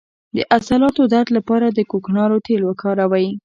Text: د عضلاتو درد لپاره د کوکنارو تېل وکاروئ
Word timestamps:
د 0.35 0.37
عضلاتو 0.55 1.03
درد 1.13 1.29
لپاره 1.37 1.65
د 1.69 1.79
کوکنارو 1.91 2.43
تېل 2.45 2.61
وکاروئ 2.65 3.27